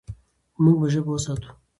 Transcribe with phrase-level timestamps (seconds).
[0.63, 1.49] موږ به ژبه وساتو.